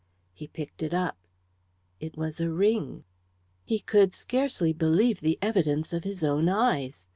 He 0.33 0.47
picked 0.47 0.81
it 0.81 0.95
up. 0.95 1.15
It 1.99 2.17
was 2.17 2.39
a 2.39 2.49
ring. 2.49 3.03
He 3.63 3.77
could 3.79 4.15
scarcely 4.15 4.73
believe 4.73 5.21
the 5.21 5.37
evidence 5.43 5.93
of 5.93 6.05
his 6.05 6.23
own 6.23 6.49
eyes. 6.49 7.07